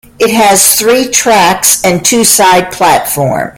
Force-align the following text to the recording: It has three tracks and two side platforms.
It 0.17 0.31
has 0.31 0.73
three 0.79 1.07
tracks 1.09 1.85
and 1.85 2.03
two 2.03 2.23
side 2.23 2.71
platforms. 2.71 3.49